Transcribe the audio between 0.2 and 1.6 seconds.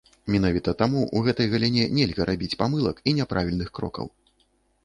Менавіта таму ў гэтай